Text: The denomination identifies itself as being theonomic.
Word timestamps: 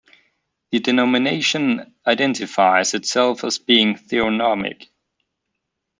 The 0.71 0.79
denomination 0.79 1.93
identifies 2.07 2.95
itself 2.95 3.43
as 3.43 3.59
being 3.59 3.93
theonomic. 3.93 4.87